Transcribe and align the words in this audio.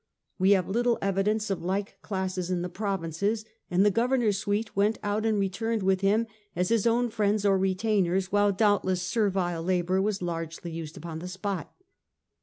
We 0.39 0.53
have 0.53 0.67
little 0.67 0.97
evidence 0.99 1.51
of 1.51 1.61
like 1.61 2.01
classes 2.01 2.49
in 2.49 2.63
the 2.63 2.69
provinces, 2.69 3.45
and 3.69 3.85
the 3.85 3.91
governor's 3.91 4.39
suite 4.39 4.75
went 4.75 4.97
out 5.03 5.27
and 5.27 5.37
returned 5.39 5.83
with 5.83 6.01
him 6.01 6.25
as 6.55 6.69
his 6.69 6.87
own 6.87 7.11
friends 7.11 7.45
or 7.45 7.55
retainers, 7.55 8.31
while 8.31 8.51
doubtless 8.51 9.03
servile 9.03 9.61
labour 9.61 10.01
was 10.01 10.23
largely 10.23 10.71
used 10.71 10.97
upon 10.97 11.19
the 11.19 11.27
spot. 11.27 11.71